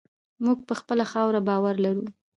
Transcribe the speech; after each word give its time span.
موږ 0.43 0.59
په 0.67 0.73
خپله 0.79 1.05
خاوره 1.11 1.39
باور 1.47 1.75
لرو. 1.85 2.05